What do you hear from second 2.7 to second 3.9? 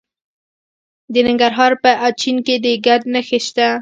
ګچ نښې شته.